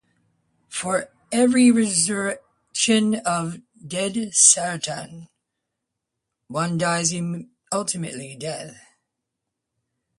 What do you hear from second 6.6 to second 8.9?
dies an untimely death.